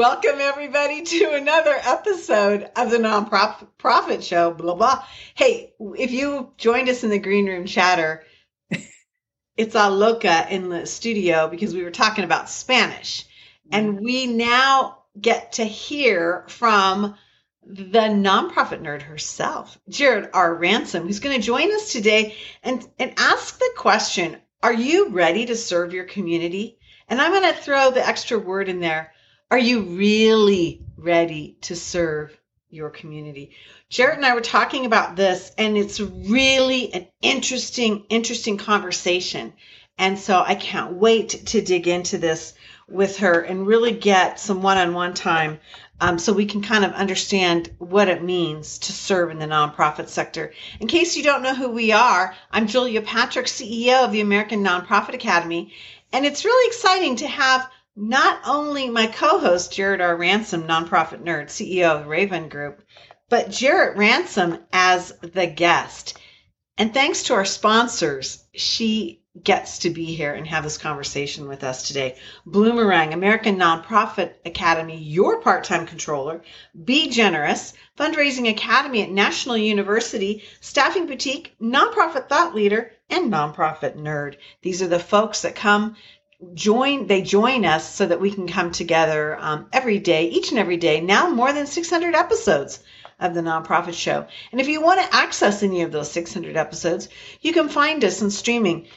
[0.00, 4.50] Welcome, everybody, to another episode of the Nonprofit Show.
[4.50, 5.04] Blah, blah.
[5.34, 8.24] Hey, if you joined us in the green room chatter,
[9.58, 13.26] it's a loca in the studio because we were talking about Spanish.
[13.70, 14.04] And mm-hmm.
[14.06, 17.14] we now get to hear from
[17.62, 20.54] the nonprofit nerd herself, Jarrett R.
[20.54, 25.44] Ransom, who's going to join us today and, and ask the question Are you ready
[25.44, 26.78] to serve your community?
[27.06, 29.12] And I'm going to throw the extra word in there
[29.50, 32.36] are you really ready to serve
[32.70, 33.50] your community?
[33.88, 39.52] Jarrett and I were talking about this, and it's really an interesting, interesting conversation.
[39.98, 42.54] And so I can't wait to dig into this
[42.88, 45.58] with her and really get some one on one time
[46.00, 50.08] um, so we can kind of understand what it means to serve in the nonprofit
[50.08, 50.52] sector.
[50.78, 54.64] In case you don't know who we are, I'm Julia Patrick, CEO of the American
[54.64, 55.72] Nonprofit Academy.
[56.12, 57.68] And it's really exciting to have
[58.00, 60.16] not only my co-host Jarrett R.
[60.16, 62.82] Ransom, nonprofit nerd, CEO of Rayvan Group,
[63.28, 66.18] but Jarrett Ransom as the guest.
[66.78, 71.62] And thanks to our sponsors, she gets to be here and have this conversation with
[71.62, 72.16] us today.
[72.46, 76.42] Bloomerang, American Nonprofit Academy, your part-time controller,
[76.84, 84.36] Be Generous, Fundraising Academy at National University, Staffing Boutique, Nonprofit Thought Leader, and Nonprofit Nerd.
[84.62, 85.96] These are the folks that come
[86.54, 90.58] join they join us so that we can come together um, every day each and
[90.58, 92.80] every day now more than 600 episodes
[93.18, 94.26] of the nonprofit show.
[94.50, 97.08] And if you want to access any of those 600 episodes
[97.40, 98.88] you can find us in streaming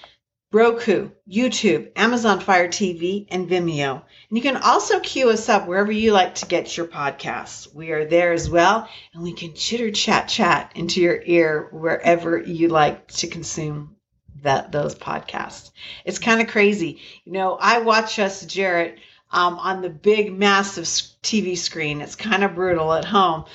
[0.54, 4.02] roku youtube amazon fire tv and vimeo.
[4.30, 7.74] And you can also queue us up wherever you like to get your podcasts.
[7.74, 12.38] We are there as well and we can chitter chat chat into your ear wherever
[12.38, 13.98] you like to consume
[14.44, 15.72] that those podcasts.
[16.06, 17.02] It's kind of crazy.
[17.26, 19.00] You know, I watch us, Jarrett,
[19.32, 22.02] um, on the big, massive TV screen.
[22.02, 23.46] It's kind of brutal at home.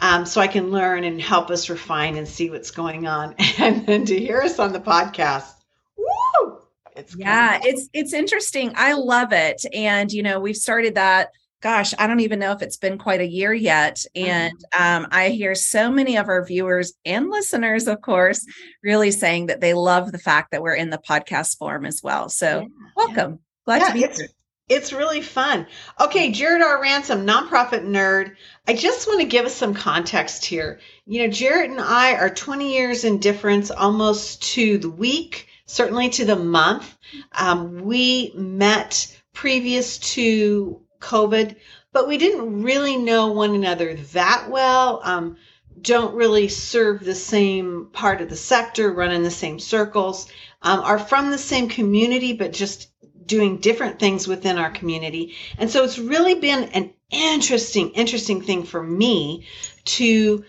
[0.00, 3.34] Um, so I can learn and help us refine and see what's going on.
[3.58, 5.52] And then to hear us on the podcast,
[5.96, 6.58] woo!
[6.94, 8.72] It's yeah, it's it's interesting.
[8.76, 9.64] I love it.
[9.72, 13.20] And you know, we've started that gosh, I don't even know if it's been quite
[13.20, 14.04] a year yet.
[14.16, 14.30] Mm-hmm.
[14.30, 18.46] And um, I hear so many of our viewers and listeners, of course,
[18.82, 22.28] really saying that they love the fact that we're in the podcast form as well.
[22.28, 23.32] So, yeah, welcome.
[23.32, 23.38] Yeah.
[23.64, 24.28] Glad yeah, to be it's, here.
[24.68, 25.66] It's really fun.
[25.98, 26.80] Okay, Jarrett R.
[26.80, 28.34] Ransom, nonprofit nerd.
[28.66, 30.80] I just want to give us some context here.
[31.06, 36.10] You know, Jarrett and I are 20 years in difference almost to the week, certainly
[36.10, 36.98] to the month.
[37.32, 41.56] Um, we met previous to COVID,
[41.92, 45.00] but we didn't really know one another that well.
[45.02, 45.36] Um,
[45.80, 50.28] don't really serve the same part of the sector, run in the same circles,
[50.62, 52.90] um, are from the same community, but just
[53.24, 55.34] doing different things within our community.
[55.58, 59.46] And so it's really been an interesting, interesting thing for me
[59.84, 60.44] to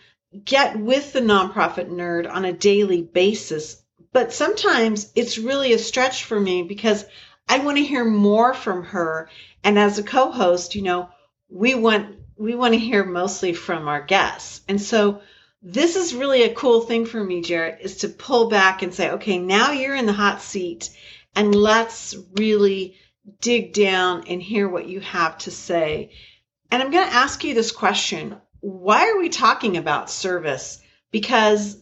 [0.46, 3.82] get with the nonprofit nerd on a daily basis.
[4.12, 7.06] But sometimes it's really a stretch for me because
[7.50, 9.30] I want to hear more from her
[9.64, 11.10] and as a co-host, you know,
[11.50, 14.62] we want we want to hear mostly from our guests.
[14.70, 15.22] And so
[15.62, 19.12] this is really a cool thing for me, Jarrett, is to pull back and say,
[19.12, 20.90] okay, now you're in the hot seat
[21.36, 22.96] and let's really
[23.42, 26.12] dig down and hear what you have to say.
[26.72, 28.38] And I'm going to ask you this question.
[28.62, 30.80] Why are we talking about service?
[31.12, 31.78] Because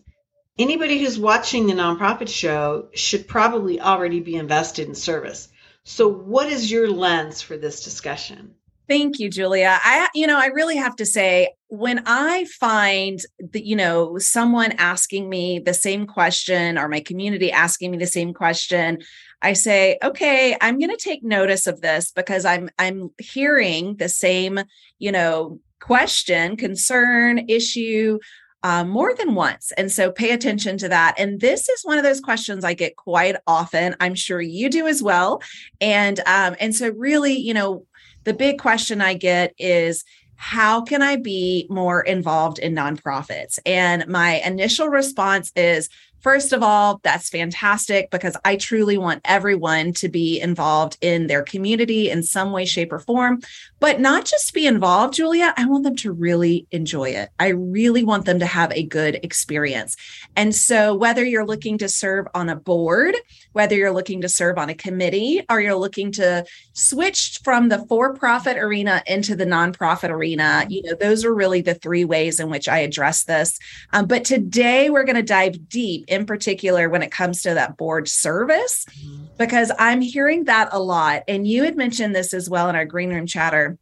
[0.57, 5.49] anybody who's watching the nonprofit show should probably already be invested in service.
[5.89, 8.53] So, what is your lens for this discussion?
[8.89, 9.79] Thank you, Julia.
[9.81, 13.21] I, you know, I really have to say, when I find
[13.53, 18.05] that, you know, someone asking me the same question or my community asking me the
[18.05, 18.99] same question,
[19.41, 24.09] I say, okay, I'm going to take notice of this because I'm, I'm hearing the
[24.09, 24.59] same,
[24.99, 28.19] you know, question, concern, issue
[28.63, 29.71] uh, more than once.
[29.77, 31.15] And so pay attention to that.
[31.17, 33.95] And this is one of those questions I get quite often.
[33.99, 35.41] I'm sure you do as well.
[35.79, 37.85] And um, and so really, you know,
[38.23, 40.03] the big question I get is
[40.37, 43.57] how can I be more involved in nonprofits?
[43.65, 45.89] And my initial response is
[46.21, 51.43] First of all, that's fantastic because I truly want everyone to be involved in their
[51.43, 53.41] community in some way, shape, or form,
[53.79, 55.53] but not just be involved, Julia.
[55.55, 57.29] I want them to really enjoy it.
[57.39, 59.95] I really want them to have a good experience.
[60.35, 63.15] And so, whether you're looking to serve on a board,
[63.53, 67.85] whether you're looking to serve on a committee, or you're looking to switch from the
[67.87, 72.39] for profit arena into the nonprofit arena, you know, those are really the three ways
[72.39, 73.59] in which I address this.
[73.93, 77.77] Um, but today, we're going to dive deep in particular when it comes to that
[77.77, 79.25] board service, mm-hmm.
[79.37, 81.23] because I'm hearing that a lot.
[81.27, 83.77] And you had mentioned this as well in our green room chatter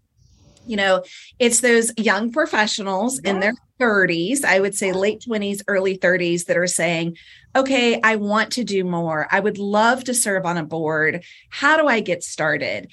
[0.67, 1.03] you know,
[1.39, 6.57] it's those young professionals in their 30s, I would say late 20s, early 30s, that
[6.57, 7.17] are saying,
[7.55, 9.27] okay, I want to do more.
[9.31, 11.23] I would love to serve on a board.
[11.49, 12.89] How do I get started?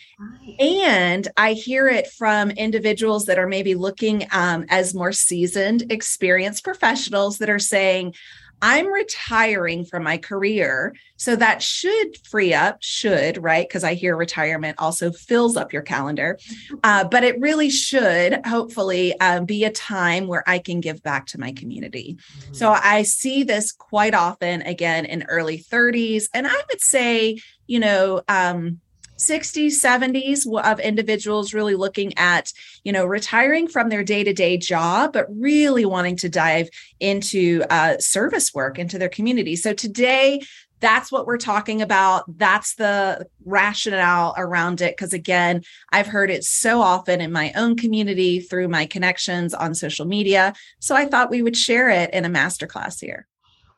[0.59, 6.65] And I hear it from individuals that are maybe looking um, as more seasoned, experienced
[6.65, 8.15] professionals that are saying,
[8.63, 10.95] I'm retiring from my career.
[11.17, 13.69] So that should free up, should, right?
[13.69, 16.39] Because I hear retirement also fills up your calendar.
[16.85, 21.27] Uh, but it really should, hopefully, uh, be a time where I can give back
[21.27, 22.17] to my community.
[22.17, 22.55] Mm-hmm.
[22.55, 26.29] So I see this quite often again in early 30s.
[26.33, 28.81] And I would say, you know, um,
[29.23, 32.53] 60s 70s of individuals really looking at
[32.85, 36.69] you know retiring from their day-to-day job but really wanting to dive
[37.01, 39.57] into uh, service work into their community.
[39.57, 40.41] So today
[40.83, 42.25] that's what we're talking about.
[42.39, 47.77] That's the rationale around it because again i've heard it so often in my own
[47.77, 50.53] community through my connections on social media.
[50.81, 53.27] So i thought we would share it in a masterclass here.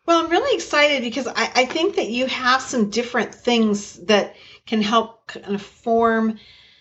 [0.07, 4.35] Well i'm really excited because I, I think that you have some different things that
[4.67, 6.39] can help kind of form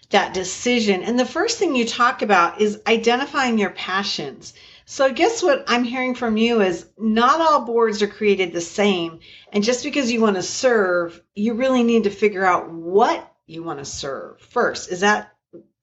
[0.09, 1.03] that decision.
[1.03, 4.53] And the first thing you talk about is identifying your passions.
[4.85, 9.19] So, guess what I'm hearing from you is not all boards are created the same.
[9.51, 13.63] And just because you want to serve, you really need to figure out what you
[13.63, 14.91] want to serve first.
[14.91, 15.31] Is that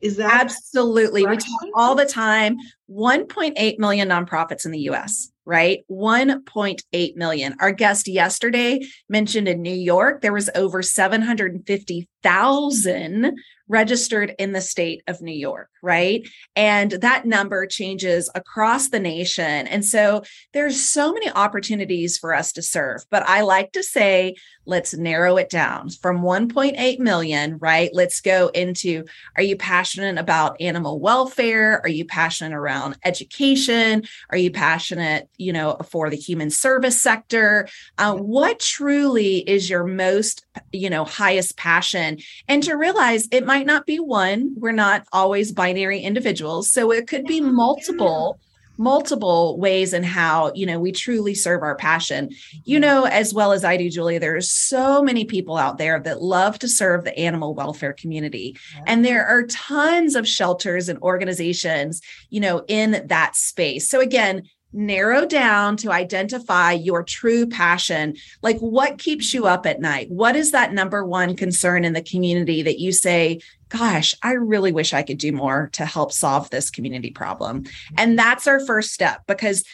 [0.01, 1.27] is that absolutely?
[1.27, 2.57] We talk all the time.
[2.91, 5.81] 1.8 million nonprofits in the US right?
[5.91, 7.57] 1.8 million.
[7.59, 13.37] Our guest yesterday mentioned in New York, there was over 750,000
[13.71, 16.27] registered in the state of New York, right?
[16.57, 19.69] And that number changes across the nation.
[19.69, 23.05] And so there's so many opportunities for us to serve.
[23.11, 24.35] But I like to say,
[24.67, 27.91] let's narrow it down from 1.8 million, right?
[27.93, 29.05] Let's go into
[29.37, 31.81] are you passionate about animal welfare?
[31.83, 34.03] Are you passionate around education?
[34.31, 37.69] Are you passionate, you know, for the human service sector?
[37.99, 42.19] Uh, what truly is your most, you know, highest passion?
[42.49, 44.55] And to realize it might might not be one.
[44.57, 46.71] We're not always binary individuals.
[46.71, 48.41] So it could be multiple
[48.79, 52.31] multiple ways in how you know we truly serve our passion
[52.65, 56.23] you know as well as i do julia there's so many people out there that
[56.23, 62.01] love to serve the animal welfare community and there are tons of shelters and organizations
[62.31, 64.43] you know in that space so again
[64.73, 68.17] narrow down to identify your true passion.
[68.43, 70.11] Like, what keeps you up at night?
[70.11, 74.73] What is that number one concern in the community that you say, gosh, I really
[74.73, 77.65] wish I could do more to help solve this community problem?
[77.97, 79.65] And that's our first step because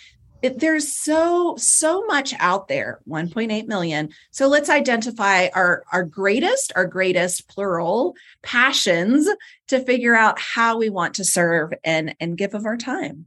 [0.42, 6.72] it, there's so so much out there 1.8 million so let's identify our our greatest
[6.76, 9.28] our greatest plural passions
[9.68, 13.26] to figure out how we want to serve and and give of our time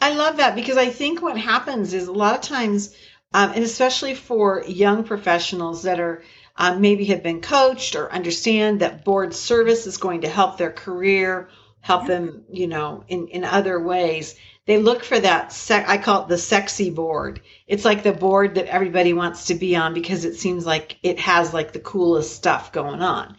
[0.00, 2.94] I love that because I think what happens is a lot of times,
[3.32, 6.22] um, and especially for young professionals that are
[6.56, 10.72] um, maybe have been coached or understand that board service is going to help their
[10.72, 11.48] career,
[11.80, 14.36] help them, you know, in, in other ways.
[14.66, 17.40] They look for that, sec- I call it the sexy board.
[17.68, 21.20] It's like the board that everybody wants to be on because it seems like it
[21.20, 23.36] has like the coolest stuff going on.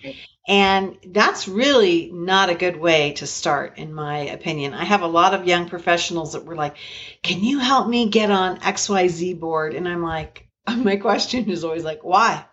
[0.48, 4.74] And that's really not a good way to start, in my opinion.
[4.74, 6.78] I have a lot of young professionals that were like,
[7.22, 9.76] Can you help me get on XYZ board?
[9.76, 12.46] And I'm like, My question is always like, Why?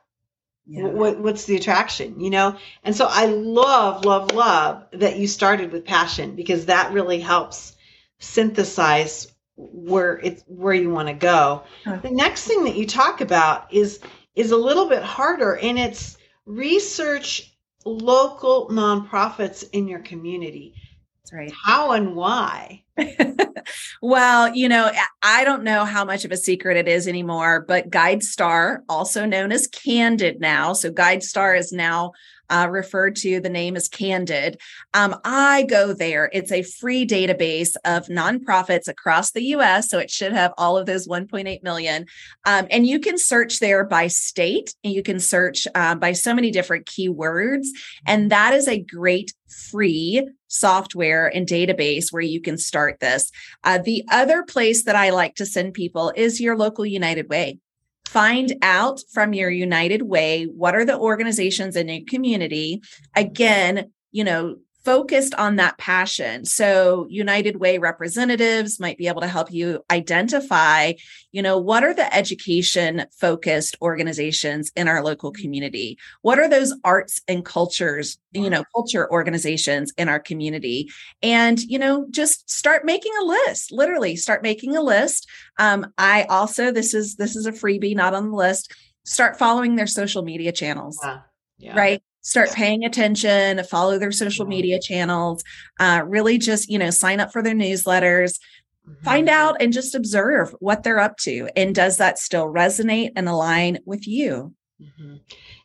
[0.67, 0.87] Yeah.
[0.87, 2.57] What, what's the attraction, you know?
[2.83, 7.77] And so I love, love, love that you started with passion because that really helps
[8.19, 11.63] synthesize where it's where you want to go.
[11.85, 11.99] Huh.
[12.03, 14.01] The next thing that you talk about is
[14.35, 17.54] is a little bit harder and it's research
[17.85, 20.75] local nonprofits in your community.
[21.23, 21.53] That's right.
[21.65, 22.85] How and why?
[24.03, 24.91] well, you know,
[25.23, 29.51] I don't know how much of a secret it is anymore, but GuideStar, also known
[29.51, 30.75] as Candid now.
[30.75, 32.13] So GuideStar is now
[32.51, 33.41] uh, referred to.
[33.41, 34.61] The name is Candid.
[34.93, 36.31] Um, I go there.
[36.33, 39.89] It's a free database of nonprofits across the US.
[39.89, 42.07] So it should have all of those 1.8 million.
[42.45, 46.35] Um, and you can search there by state and you can search uh, by so
[46.35, 47.67] many different keywords.
[48.07, 49.33] And that is a great
[49.71, 53.31] free software and database where you can start this.
[53.65, 57.59] Uh, the other place that I like to send people is your local United Way.
[58.07, 62.81] Find out from your United Way what are the organizations in your community.
[63.17, 66.45] Again, you know, focused on that passion.
[66.45, 70.93] So United Way representatives might be able to help you identify,
[71.33, 75.99] you know, what are the education focused organizations in our local community?
[76.23, 80.91] What are those arts and cultures, you know, culture organizations in our community?
[81.23, 85.29] And, you know, just start making a list, literally start making a list.
[85.59, 88.75] Um, I also, this is, this is a freebie, not on the list,
[89.05, 90.99] start following their social media channels.
[91.03, 91.21] Yeah.
[91.57, 91.79] Yeah.
[91.79, 95.45] Right start paying attention, follow their social media channels,
[95.79, 98.41] uh, really just, you know, sign up for their newsletters,
[98.89, 99.05] mm-hmm.
[99.05, 101.49] find out and just observe what they're up to.
[101.55, 104.55] And does that still resonate and align with you?
[104.83, 105.17] Mm-hmm.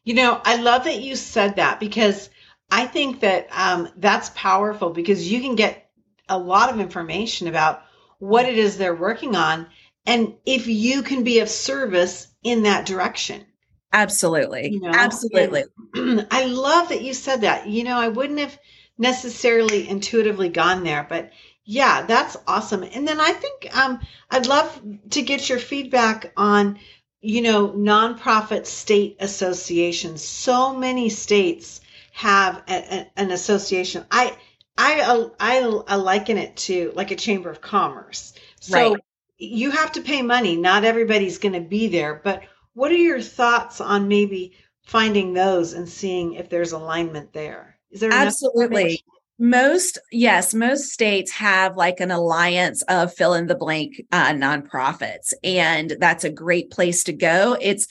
[0.03, 2.29] You know, I love that you said that because
[2.69, 5.89] I think that um, that's powerful because you can get
[6.27, 7.83] a lot of information about
[8.19, 9.67] what it is they're working on.
[10.05, 13.45] And if you can be of service in that direction.
[13.91, 14.71] Absolutely.
[14.73, 14.91] You know?
[14.93, 15.63] Absolutely.
[15.95, 17.67] And I love that you said that.
[17.67, 18.57] You know, I wouldn't have
[18.97, 21.31] necessarily intuitively gone there, but
[21.63, 22.83] yeah, that's awesome.
[22.83, 24.81] And then I think um, I'd love
[25.11, 26.79] to get your feedback on,
[27.21, 30.23] you know, nonprofit state associations.
[30.23, 31.81] So many states
[32.11, 34.03] have a, a, an association.
[34.09, 34.35] I
[34.77, 38.33] I, I I liken it to like a chamber of commerce.
[38.59, 39.03] So right.
[39.37, 40.55] you have to pay money.
[40.55, 42.41] Not everybody's going to be there, but
[42.79, 47.77] what are your thoughts on maybe finding those and seeing if there's alignment there?
[47.91, 49.03] Is there absolutely.
[49.37, 55.33] most yes most states have like an alliance of fill in the blank uh, nonprofits
[55.43, 57.57] and that's a great place to go.
[57.59, 57.85] It's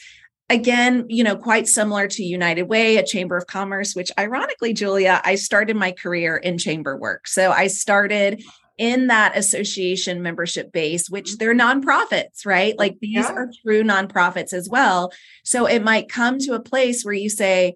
[0.49, 5.21] again you know quite similar to united way a chamber of commerce which ironically julia
[5.23, 7.29] i started my career in chamber work.
[7.29, 8.43] So i started
[8.79, 11.37] in that association membership base, which mm-hmm.
[11.39, 12.79] they're nonprofits, right?
[12.79, 13.33] Like these yeah.
[13.33, 15.13] are true nonprofits as well.
[15.45, 17.75] So it might come to a place where you say,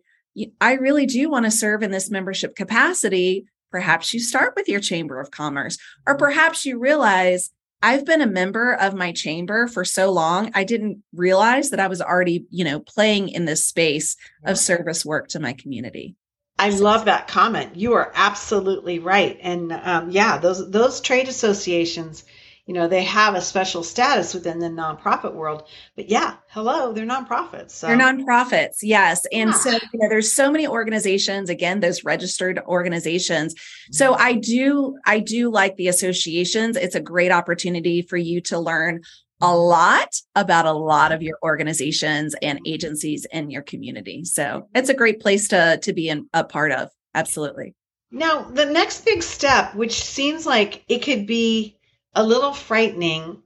[0.61, 3.45] I really do want to serve in this membership capacity.
[3.71, 6.25] Perhaps you start with your chamber of commerce, or mm-hmm.
[6.25, 7.51] perhaps you realize
[7.85, 11.89] I've been a member of my chamber for so long, I didn't realize that I
[11.89, 16.15] was already, you know, playing in this space of service work to my community.
[16.63, 17.75] I love that comment.
[17.75, 19.37] You are absolutely right.
[19.43, 22.25] And um, yeah, those those trade associations,
[22.67, 25.65] you know, they have a special status within the nonprofit world.
[25.97, 27.73] But yeah, hello, they're nonprofits.
[27.73, 27.89] So.
[27.89, 29.27] They're nonprofits, yes.
[29.33, 29.57] And yeah.
[29.57, 31.51] so you know, there's so many organizations.
[31.51, 33.57] Again, those registered organizations.
[33.91, 36.77] So I do I do like the associations.
[36.77, 39.03] It's a great opportunity for you to learn
[39.43, 44.25] a lot about a lot of your organizations and agencies in your community.
[44.25, 46.91] So it's a great place to to be in, a part of.
[47.15, 47.75] Absolutely.
[48.11, 51.77] Now, the next big step, which seems like it could be
[52.15, 53.43] a little frightening,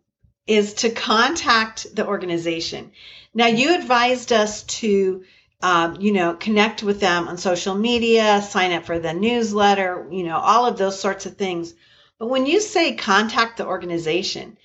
[0.46, 2.92] is to contact the organization.
[3.32, 5.24] Now, you advised us to,
[5.62, 10.24] um, you know, connect with them on social media, sign up for the newsletter, you
[10.24, 11.74] know, all of those sorts of things.
[12.18, 14.58] But when you say contact the organization,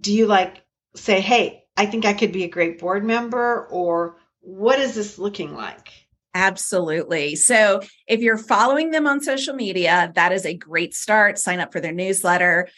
[0.00, 0.62] do you like
[0.94, 5.18] say, hey, I think I could be a great board member, or what is this
[5.18, 5.92] looking like?
[6.34, 7.36] Absolutely.
[7.36, 11.38] So if you're following them on social media, that is a great start.
[11.38, 12.68] Sign up for their newsletter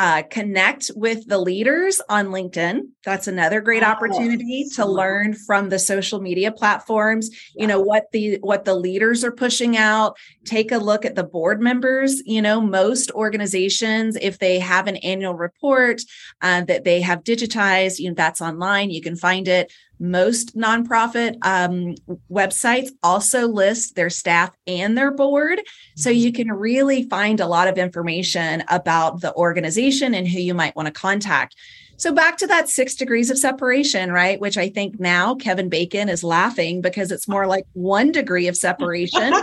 [0.00, 2.80] uh, connect with the leaders on LinkedIn.
[3.04, 7.28] That's another great opportunity to learn from the social media platforms.
[7.54, 10.16] You know what the what the leaders are pushing out.
[10.46, 12.22] Take a look at the board members.
[12.24, 16.00] You know most organizations, if they have an annual report
[16.40, 18.88] uh, that they have digitized, you know that's online.
[18.88, 21.94] You can find it most nonprofit um,
[22.30, 25.60] websites also list their staff and their board.
[25.96, 26.18] So mm-hmm.
[26.18, 30.74] you can really find a lot of information about the organization and who you might
[30.74, 31.54] want to contact.
[31.98, 34.40] So back to that six degrees of separation, right?
[34.40, 38.56] Which I think now Kevin Bacon is laughing because it's more like one degree of
[38.56, 39.34] separation.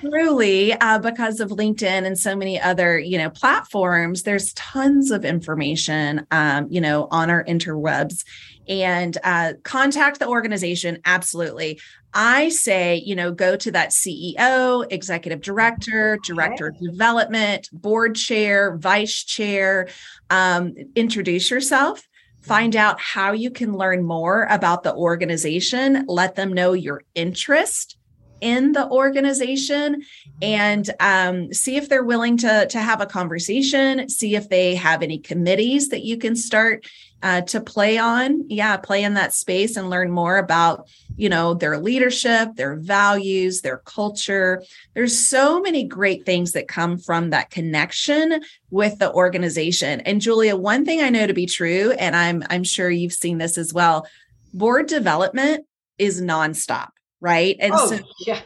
[0.00, 5.24] truly uh, because of linkedin and so many other you know platforms there's tons of
[5.24, 8.24] information um, you know on our interwebs
[8.70, 11.80] and uh, contact the organization absolutely.
[12.14, 18.76] I say you know go to that ceo executive director director of development board chair
[18.76, 19.88] vice chair
[20.28, 22.02] um, introduce yourself
[22.42, 27.96] find out how you can learn more about the organization let them know your interest
[28.40, 30.02] in the organization
[30.40, 35.02] and um, see if they're willing to to have a conversation see if they have
[35.02, 36.84] any committees that you can start
[37.22, 38.48] uh, to play on.
[38.48, 43.60] Yeah play in that space and learn more about you know their leadership their values
[43.60, 44.62] their culture.
[44.94, 50.00] There's so many great things that come from that connection with the organization.
[50.00, 53.38] And julia one thing i know to be true and i'm i'm sure you've seen
[53.38, 54.06] this as well
[54.52, 55.66] board development
[55.98, 58.40] is nonstop right and oh, so yeah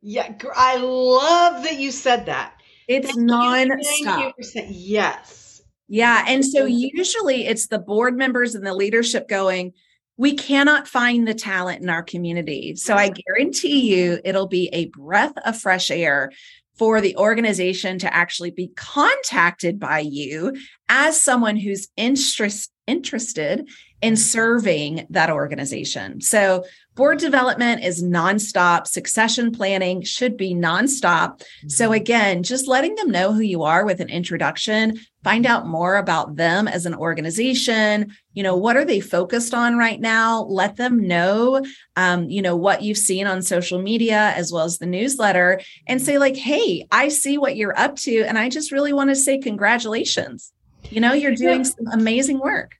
[0.00, 2.54] Yeah, I love that you said that.
[2.86, 4.34] It's non-stop.
[4.68, 5.62] Yes.
[5.88, 6.24] Yeah.
[6.26, 9.72] And so usually it's the board members and the leadership going,
[10.16, 12.76] we cannot find the talent in our community.
[12.76, 13.20] So I mm-hmm.
[13.26, 16.30] guarantee you it'll be a breath of fresh air
[16.76, 20.56] for the organization to actually be contacted by you
[20.88, 23.68] as someone who's interest, interested
[24.00, 24.16] in mm-hmm.
[24.16, 26.20] serving that organization.
[26.20, 26.64] So
[26.98, 28.88] board development is nonstop.
[28.88, 31.40] Succession planning should be nonstop.
[31.68, 31.94] So mm-hmm.
[31.94, 36.34] again, just letting them know who you are with an introduction, find out more about
[36.34, 38.12] them as an organization.
[38.34, 40.42] You know, what are they focused on right now?
[40.42, 41.64] Let them know,
[41.94, 46.02] um, you know, what you've seen on social media as well as the newsletter and
[46.02, 48.24] say like, Hey, I see what you're up to.
[48.24, 50.52] And I just really want to say congratulations.
[50.90, 52.77] You know, you're doing some amazing work.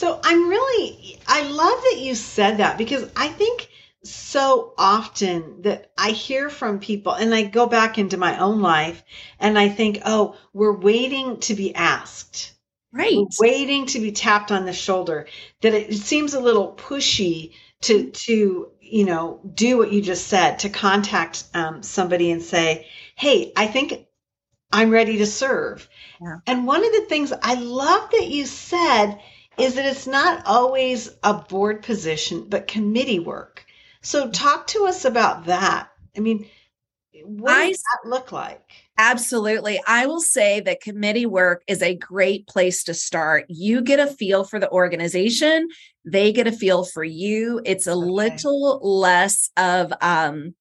[0.00, 3.68] So I'm really, I love that you said that because I think
[4.02, 9.04] so often that I hear from people and I go back into my own life
[9.38, 12.54] and I think, oh, we're waiting to be asked.
[12.94, 13.14] Right.
[13.14, 15.26] We're waiting to be tapped on the shoulder.
[15.60, 17.52] That it, seems a little pushy
[17.82, 22.86] to, to, you know, do what you just said, to contact um, somebody and say,
[23.16, 24.06] hey, I think
[24.72, 25.86] I'm ready to serve.
[26.22, 26.36] Yeah.
[26.46, 29.20] And one of the things I love that you said
[29.60, 33.64] is that it's not always a board position, but committee work.
[34.02, 35.88] So talk to us about that.
[36.16, 36.46] I mean,
[37.24, 38.62] what I, does that look like?
[38.98, 39.80] Absolutely.
[39.86, 43.46] I will say that committee work is a great place to start.
[43.48, 45.68] You get a feel for the organization,
[46.04, 47.60] they get a feel for you.
[47.64, 48.06] It's a okay.
[48.06, 50.54] little less of um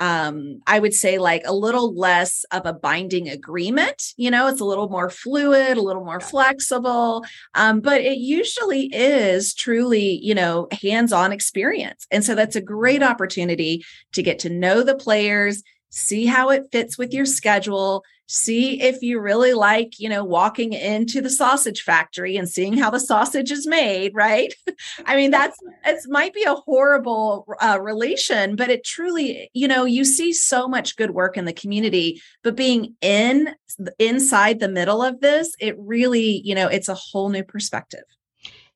[0.00, 4.14] um, I would say like a little less of a binding agreement.
[4.16, 7.24] You know, it's a little more fluid, a little more flexible,
[7.54, 12.06] um, but it usually is truly, you know, hands on experience.
[12.10, 16.68] And so that's a great opportunity to get to know the players, see how it
[16.70, 21.80] fits with your schedule see if you really like you know walking into the sausage
[21.82, 24.54] factory and seeing how the sausage is made right?
[25.06, 29.84] I mean that's it might be a horrible uh, relation but it truly you know
[29.84, 33.54] you see so much good work in the community but being in
[33.98, 38.04] inside the middle of this it really you know it's a whole new perspective.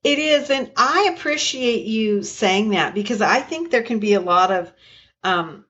[0.02, 4.20] It is and i appreciate you saying that because i think there can be a
[4.20, 4.72] lot of
[5.24, 5.64] um,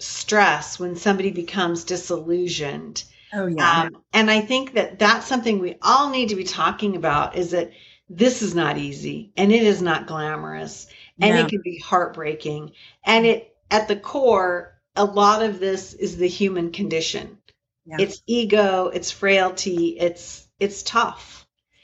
[0.00, 3.04] stress when somebody becomes disillusioned.
[3.32, 3.82] Oh yeah.
[3.82, 7.52] Um, and I think that that's something we all need to be talking about is
[7.52, 7.70] that
[8.08, 10.88] this is not easy and it is not glamorous
[11.20, 12.72] and it can be heartbreaking
[13.04, 17.38] and it at the core a lot of this is the human condition.
[17.86, 17.96] Yeah.
[18.00, 21.39] It's ego, it's frailty, it's it's tough.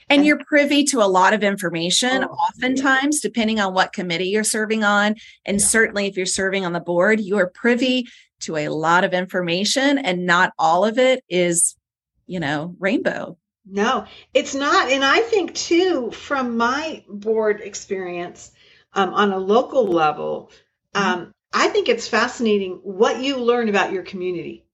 [0.09, 4.45] And you're privy to a lot of information, oh, oftentimes, depending on what committee you're
[4.45, 5.17] serving on.
[5.45, 8.07] And certainly, if you're serving on the board, you are privy
[8.41, 11.75] to a lot of information, and not all of it is,
[12.27, 13.37] you know, rainbow.
[13.69, 14.93] No, it's not.
[14.93, 18.53] And I think, too, from my board experience
[18.93, 20.53] um, on a local level,
[20.95, 21.21] mm-hmm.
[21.21, 24.65] um, I think it's fascinating what you learn about your community.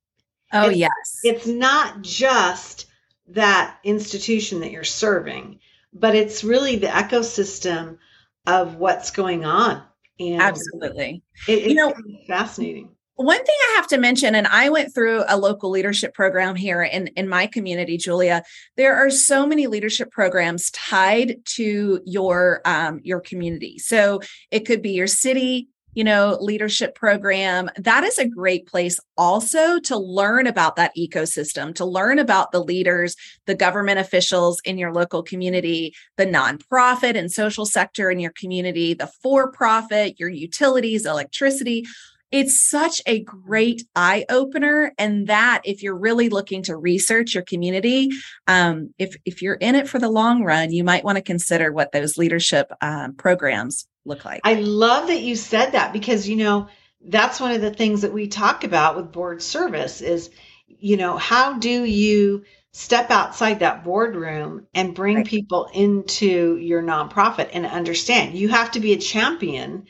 [0.53, 1.21] Oh, it's, yes.
[1.23, 2.87] It's not just
[3.29, 5.61] that institution that you're serving,
[5.93, 7.99] but it's really the ecosystem
[8.47, 9.83] of what's going on.
[10.19, 11.23] And Absolutely.
[11.49, 11.93] It, you know,
[12.27, 12.91] fascinating.
[13.17, 16.83] One thing I have to mention, and I went through a local leadership program here
[16.83, 18.43] in, in my community, Julia.
[18.77, 23.79] There are so many leadership programs tied to your um, your community.
[23.79, 28.99] So it could be your city, you know, leadership program, that is a great place
[29.19, 33.15] also to learn about that ecosystem, to learn about the leaders,
[33.47, 38.95] the government officials in your local community, the nonprofit and social sector in your community,
[38.95, 41.85] the for profit, your utilities, electricity.
[42.31, 44.95] It's such a great eye opener.
[44.97, 48.09] And that, if you're really looking to research your community,
[48.47, 51.71] um, if, if you're in it for the long run, you might want to consider
[51.71, 54.41] what those leadership um, programs look like.
[54.45, 56.69] I love that you said that because, you know,
[57.05, 60.31] that's one of the things that we talk about with board service is,
[60.67, 65.27] you know, how do you step outside that boardroom and bring right.
[65.27, 69.87] people into your nonprofit and understand you have to be a champion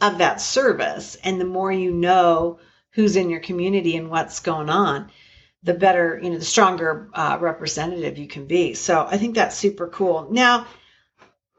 [0.00, 1.16] of that service.
[1.22, 2.58] And the more you know
[2.90, 5.10] who's in your community and what's going on,
[5.62, 8.74] the better, you know, the stronger uh, representative you can be.
[8.74, 10.28] So I think that's super cool.
[10.30, 10.66] Now,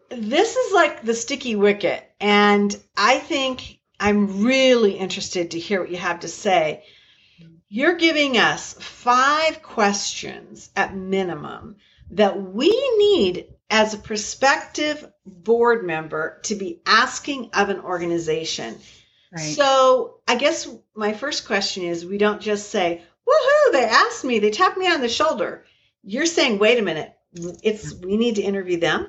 [0.09, 2.03] this is like the sticky wicket.
[2.19, 6.83] And I think I'm really interested to hear what you have to say.
[7.67, 11.75] You're giving us five questions at minimum
[12.11, 18.75] that we need as a prospective board member to be asking of an organization.
[19.31, 19.41] Right.
[19.41, 24.39] So I guess my first question is we don't just say, woohoo, they asked me,
[24.39, 25.65] they tapped me on the shoulder.
[26.03, 27.13] You're saying, wait a minute,
[27.61, 29.07] it's we need to interview them?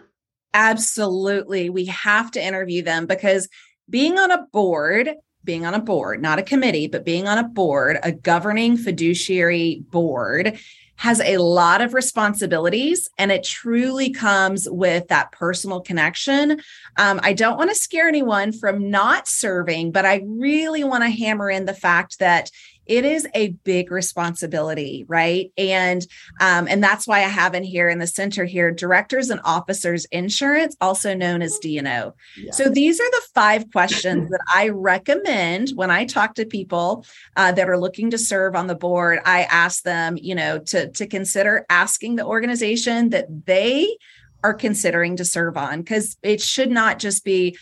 [0.54, 1.70] Absolutely.
[1.70, 3.48] We have to interview them because
[3.88, 5.10] being on a board,
[5.44, 9.82] being on a board, not a committee, but being on a board, a governing fiduciary
[9.90, 10.58] board
[10.96, 16.60] has a lot of responsibilities and it truly comes with that personal connection.
[16.98, 21.08] Um, I don't want to scare anyone from not serving, but I really want to
[21.08, 22.50] hammer in the fact that
[22.90, 25.52] it is a big responsibility right?
[25.56, 26.06] And
[26.40, 30.04] um, and that's why i have in here in the center here directors and officers
[30.06, 31.80] insurance also known as D&O
[32.36, 32.52] yeah.
[32.52, 37.04] so these are the five questions that i recommend when i talk to people
[37.36, 39.20] uh, that are looking to serve on the board.
[39.24, 43.96] I ask them you know to to consider asking the organization that they
[44.42, 47.56] are considering to serve on because it should not just be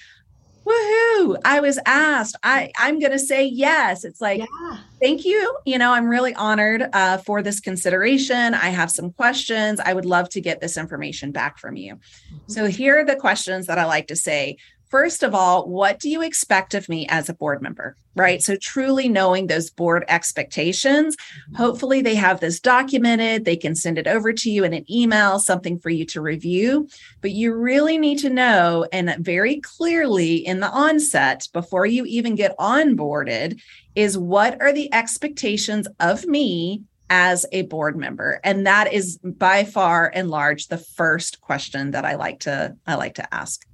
[0.69, 1.37] woohoo!
[1.45, 2.37] I was asked.
[2.43, 4.05] I i'm going to say yes.
[4.05, 4.79] It's like yeah.
[5.01, 5.57] thank you.
[5.65, 8.55] You know i'm really honored uh, for this consideration.
[8.55, 9.81] I have some questions.
[9.81, 11.95] I would love to get this information back from you.
[11.97, 12.37] Mm-hmm.
[12.47, 14.57] so here are the questions that i like to say
[14.89, 17.97] First of all, what do you expect of me as a board member?
[18.15, 18.43] Right.
[18.43, 21.17] So, truly knowing those board expectations.
[21.17, 21.55] Mm-hmm.
[21.57, 23.45] Hopefully, they have this documented.
[23.45, 26.89] They can send it over to you in an email, something for you to review.
[27.21, 32.35] But you really need to know and very clearly in the onset, before you even
[32.35, 33.61] get onboarded,
[33.95, 39.65] is what are the expectations of me as a board member and that is by
[39.65, 43.65] far and large the first question that i like to i like to ask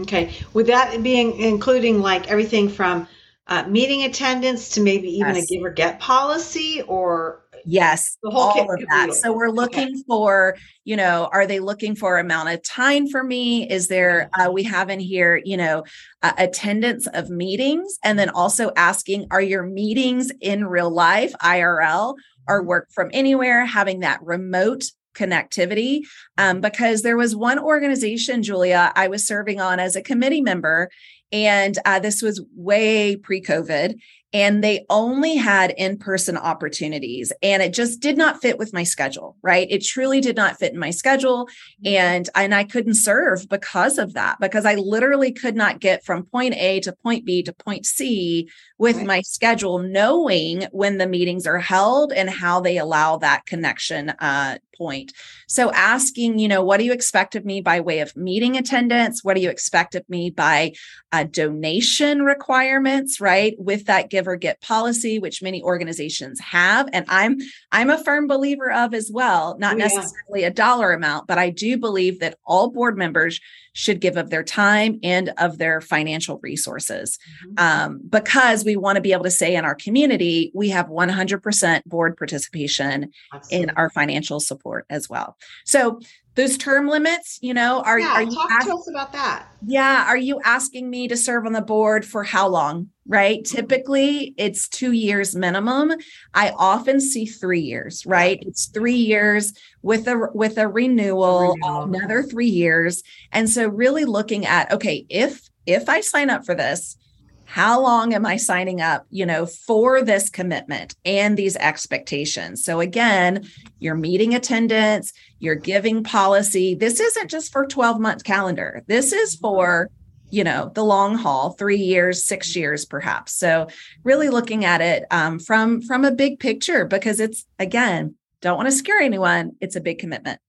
[0.00, 0.32] Okay.
[0.54, 3.06] Would that being including like everything from
[3.46, 5.44] uh, meeting attendance to maybe even yes.
[5.44, 9.88] a give or get policy or yes the whole all of that so we're looking
[9.88, 10.02] okay.
[10.06, 14.50] for you know are they looking for amount of time for me is there uh,
[14.50, 15.84] we have in here you know
[16.22, 22.14] uh, attendance of meetings and then also asking are your meetings in real life irl
[22.48, 22.68] or mm-hmm.
[22.68, 26.00] work from anywhere having that remote connectivity
[26.38, 30.90] um, because there was one organization, Julia, I was serving on as a committee member.
[31.32, 34.00] And uh, this was way pre COVID
[34.32, 39.36] and they only had in-person opportunities and it just did not fit with my schedule
[39.42, 41.48] right it truly did not fit in my schedule
[41.84, 46.24] and and i couldn't serve because of that because i literally could not get from
[46.24, 49.06] point a to point b to point c with right.
[49.06, 54.56] my schedule knowing when the meetings are held and how they allow that connection uh,
[54.80, 55.12] point.
[55.46, 59.22] So asking you know what do you expect of me by way of meeting attendance?
[59.22, 60.72] What do you expect of me by
[61.12, 63.54] uh, donation requirements right?
[63.58, 67.38] With that give or get policy which many organizations have and i'm
[67.72, 69.84] i'm a firm believer of as well not oh, yeah.
[69.84, 73.40] necessarily a dollar amount but i do believe that all board members
[73.72, 77.54] should give of their time and of their financial resources mm-hmm.
[77.58, 81.84] um, because we want to be able to say in our community we have 100%
[81.84, 83.68] board participation Absolutely.
[83.68, 86.00] in our financial support as well so
[86.36, 89.46] those term limits you know are, yeah, are you talk ask- to us about that.
[89.66, 93.38] Yeah are you asking me to serve on the board for how long right?
[93.42, 93.56] Mm-hmm.
[93.56, 95.92] typically it's two years minimum.
[96.32, 98.38] I often see three years right?
[98.42, 101.82] It's three years with a with a renewal, renewal.
[101.82, 103.02] another three years.
[103.32, 106.96] And so really looking at okay if if i sign up for this
[107.44, 112.64] how long am i signing up you know for this commitment and these expectations?
[112.64, 113.46] So again
[113.78, 116.74] your meeting attendance your giving policy.
[116.74, 118.82] This isn't just for 12 month calendar.
[118.86, 119.90] This is for
[120.30, 123.32] you know the long haul three years six years perhaps.
[123.32, 123.66] So
[124.04, 128.68] really looking at it um, from from a big picture because it's again don't want
[128.68, 129.56] to scare anyone.
[129.60, 130.40] It's a big commitment.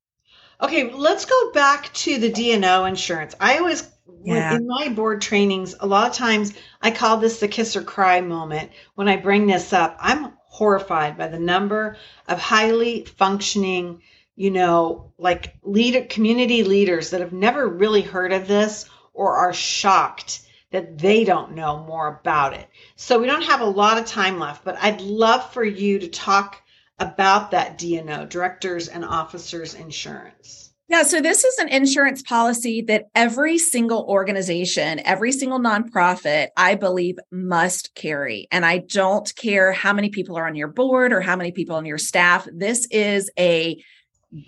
[0.62, 3.36] Okay let's go back to the D&O insurance.
[3.40, 3.90] I always
[4.24, 4.56] yeah.
[4.56, 8.22] in my board trainings, a lot of times I call this the kiss or cry
[8.22, 8.72] moment.
[8.96, 14.02] When I bring this up, I'm horrified by the number of highly functioning,
[14.36, 19.54] you know, like leader community leaders that have never really heard of this or are
[19.54, 20.42] shocked
[20.72, 22.70] that they don't know more about it.
[22.96, 26.08] So we don't have a lot of time left, but I'd love for you to
[26.08, 26.62] talk
[27.00, 30.72] about that D&O, directors and officers insurance.
[30.88, 36.76] Yeah, so this is an insurance policy that every single organization, every single nonprofit, I
[36.76, 38.48] believe, must carry.
[38.52, 41.78] And I don't care how many people are on your board or how many people
[41.78, 42.46] on your staff.
[42.52, 43.82] This is a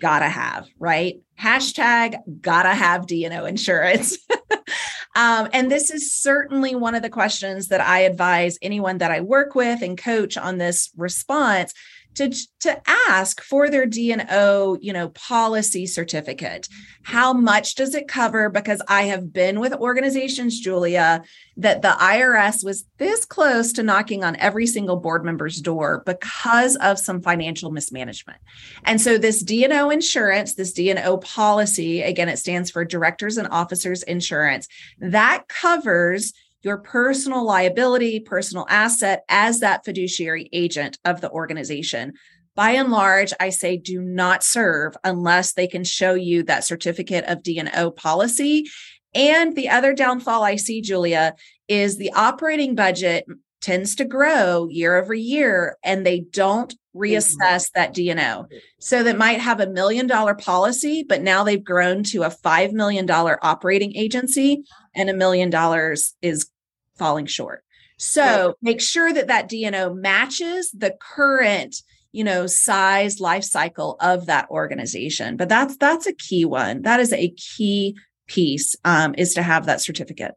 [0.00, 1.20] gotta have, right?
[1.38, 4.18] Hashtag gotta have D&O insurance.
[5.16, 9.20] um, and this is certainly one of the questions that I advise anyone that I
[9.20, 11.74] work with and coach on this response
[12.14, 16.68] to to ask for their D&O, you know, policy certificate.
[17.02, 21.22] How much does it cover because I have been with organizations Julia
[21.56, 26.76] that the IRS was this close to knocking on every single board member's door because
[26.76, 28.38] of some financial mismanagement.
[28.84, 34.02] And so this D&O insurance, this D&O policy, again it stands for directors and officers
[34.02, 36.32] insurance, that covers
[36.64, 42.14] your personal liability, personal asset as that fiduciary agent of the organization.
[42.56, 47.24] By and large, I say do not serve unless they can show you that certificate
[47.26, 48.66] of D&O policy.
[49.14, 51.34] And the other downfall I see, Julia,
[51.68, 53.26] is the operating budget
[53.60, 58.46] tends to grow year over year and they don't reassess that D&O.
[58.78, 62.72] So that might have a million dollar policy, but now they've grown to a $5
[62.72, 66.50] million operating agency and a million dollars is
[66.96, 67.64] falling short.
[67.96, 71.76] So make sure that that D&O matches the current,
[72.12, 75.36] you know, size life cycle of that organization.
[75.36, 76.82] But that's that's a key one.
[76.82, 80.32] That is a key piece um, is to have that certificate.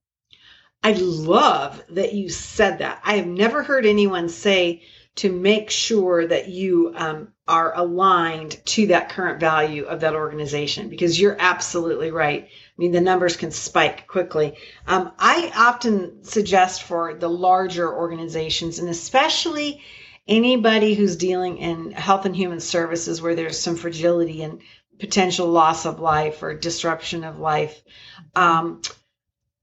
[0.84, 3.02] I love that you said that.
[3.04, 4.84] I have never heard anyone say
[5.16, 10.90] to make sure that you um, are aligned to that current value of that organization
[10.90, 12.44] because you're absolutely right.
[12.44, 14.58] I mean, the numbers can spike quickly.
[14.86, 19.82] Um, I often suggest for the larger organizations and especially
[20.28, 24.62] anybody who's dealing in health and human services where there's some fragility and
[25.00, 27.82] potential loss of life or disruption of life.
[28.36, 28.82] Um,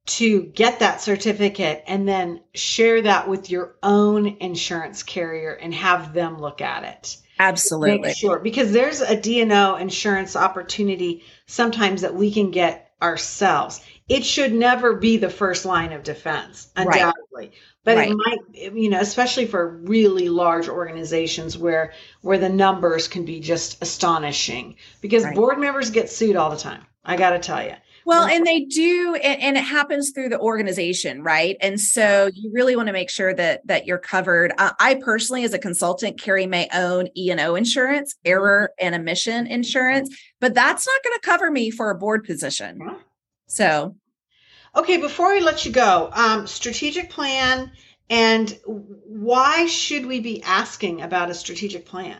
[0.06, 6.12] to get that certificate and then share that with your own insurance carrier and have
[6.12, 7.16] them look at it.
[7.38, 7.98] Absolutely.
[7.98, 13.80] Make sure because there's a D&O insurance opportunity sometimes that we can get ourselves.
[14.08, 17.14] It should never be the first line of defense, undoubtedly.
[17.32, 17.52] Right.
[17.84, 18.10] But right.
[18.10, 21.92] it might, you know, especially for really large organizations where
[22.22, 25.34] where the numbers can be just astonishing because right.
[25.34, 26.86] board members get sued all the time.
[27.04, 27.74] I got to tell you.
[28.06, 31.56] Well, and they do, and, and, it happens through the organization, right?
[31.60, 34.52] And so you really want to make sure that that you're covered.
[34.58, 38.94] Uh, I personally, as a consultant, carry my own E and O insurance, error and
[38.94, 42.78] omission insurance, but that's not going to cover me for a board position.
[43.46, 43.96] So,
[44.76, 47.72] okay, before we let you go, um, strategic plan,
[48.10, 52.18] and why should we be asking about a strategic plan?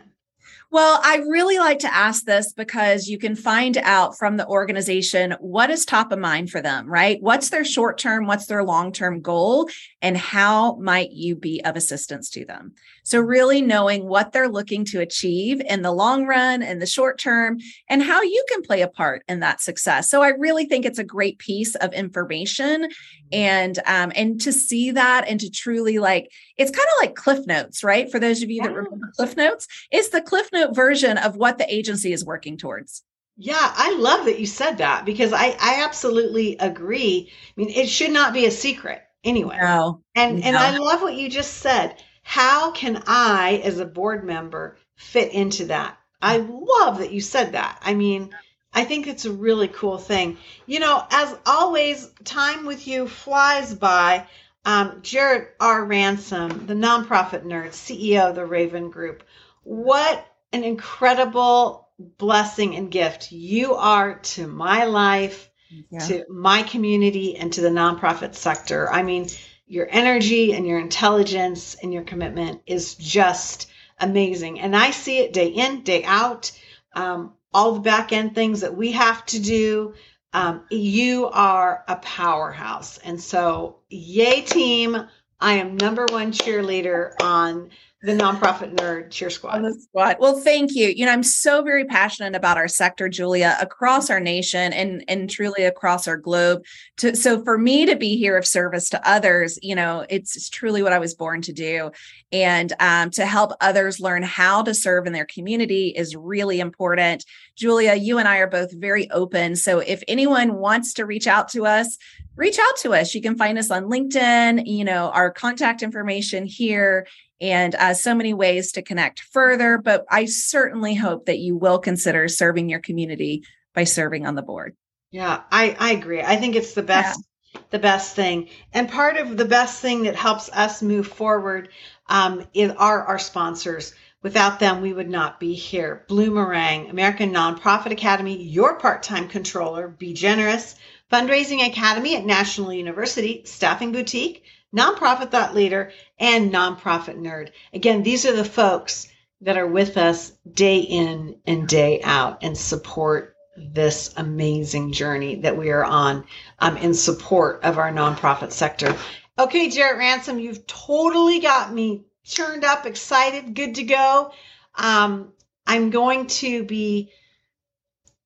[0.71, 5.35] Well, I really like to ask this because you can find out from the organization
[5.39, 7.17] what is top of mind for them, right?
[7.21, 9.69] What's their short term, what's their long term goal,
[10.01, 12.73] and how might you be of assistance to them?
[13.03, 17.19] So, really knowing what they're looking to achieve in the long run and the short
[17.19, 20.09] term, and how you can play a part in that success.
[20.09, 22.89] So, I really think it's a great piece of information,
[23.31, 27.45] and um, and to see that and to truly like it's kind of like Cliff
[27.47, 28.09] Notes, right?
[28.09, 31.57] For those of you that remember Cliff Notes, it's the Cliff Note version of what
[31.57, 33.03] the agency is working towards.
[33.37, 37.29] Yeah, I love that you said that because I I absolutely agree.
[37.29, 39.57] I mean, it should not be a secret anyway.
[39.61, 40.45] No, and no.
[40.45, 41.95] and I love what you just said
[42.27, 45.95] how can I, as a board member, fit into that?
[46.23, 47.77] I love that you said that.
[47.83, 48.35] I mean,
[48.73, 50.39] I think it's a really cool thing.
[50.65, 54.25] You know, as always, time with you flies by.
[54.65, 55.85] Um, Jarrett R.
[55.85, 59.23] Ransom, the nonprofit nerd, CEO of the Rayvan Group.
[59.63, 65.49] What an incredible blessing and gift you are to my life,
[65.89, 65.99] yeah.
[65.99, 68.91] to my community, and to the nonprofit sector.
[68.91, 69.27] I mean,
[69.67, 74.59] your energy and your intelligence and your commitment is just amazing.
[74.59, 76.51] And I see it day in, day out.
[76.93, 79.93] Um, all the back end things that we have to do.
[80.35, 82.97] Um, you are a powerhouse.
[82.97, 85.07] And so, yay, team.
[85.39, 87.69] I am number one cheerleader on
[88.05, 89.63] the nonprofit nerd cheer squad.
[89.81, 90.17] Squad.
[90.19, 90.89] Well, thank you.
[90.89, 95.27] You know, I'm so very passionate about our sector, Julia, across our nation and and
[95.27, 96.63] truly across our globe.
[96.97, 100.49] To so for me to be here of service to others, you know, it's, it's
[100.49, 101.89] truly what I was born to do,
[102.31, 107.25] and um, to help others learn how to serve in their community is really important.
[107.55, 109.55] Julia, you and I are both very open.
[109.55, 111.97] So if anyone wants to reach out to us,
[112.35, 113.15] reach out to us.
[113.15, 114.67] You can find us on LinkedIn.
[114.67, 117.07] You know, our contact information here
[117.41, 119.77] and uh, so many ways to connect further.
[119.77, 123.43] But I certainly hope that you will consider serving your community
[123.73, 124.75] by serving on the board.
[125.11, 126.21] Yeah, I, I agree.
[126.21, 127.19] I think it's the best.
[127.19, 127.61] Yeah.
[127.69, 131.69] The best thing, and part of the best thing that helps us move forward
[132.07, 132.45] um,
[132.77, 133.93] are our sponsors.
[134.21, 136.03] Without them, we would not be here.
[136.09, 140.75] Bloomerang, American Nonprofit Academy, your part time controller, Be Generous,
[141.11, 144.43] Fundraising Academy at National University, Staffing Boutique,
[144.75, 147.51] Nonprofit Thought Leader, and Nonprofit Nerd.
[147.73, 149.07] Again, these are the folks
[149.41, 155.57] that are with us day in and day out and support this amazing journey that
[155.57, 156.25] we are on
[156.59, 158.95] um, in support of our nonprofit sector.
[159.39, 164.31] Okay, Jarrett Ransom, you've totally got me turned up, excited, good to go.
[164.75, 165.33] Um,
[165.65, 167.11] I'm going to be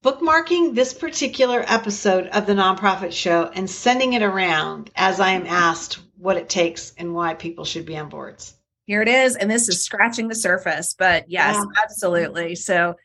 [0.04, 5.46] bookmarking this particular episode of the nonprofit show and sending it around as I am
[5.46, 8.54] asked what it takes and why people should be on boards.
[8.86, 9.36] Here it is.
[9.36, 11.82] And this is scratching the surface, but yes, yeah.
[11.84, 12.56] absolutely.
[12.56, 12.96] So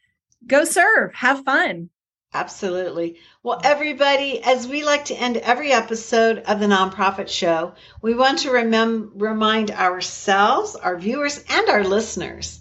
[0.46, 1.90] go serve, have fun.
[2.32, 3.18] Absolutely.
[3.44, 8.40] Well, everybody, as we like to end every episode of the Nonprofit Show, we want
[8.40, 12.60] to remem- remind ourselves, our viewers, and our listeners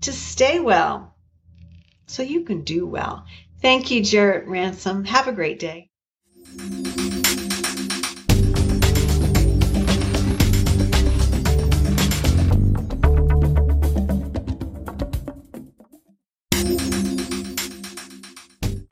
[0.00, 1.14] to stay well
[2.06, 3.24] so you can do well.
[3.62, 5.04] Thank you, Jarrett Ransom.
[5.04, 5.90] Have a great day.